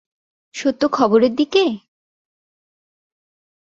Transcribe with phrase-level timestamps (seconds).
[0.55, 1.63] সত্য খবরের দিকে?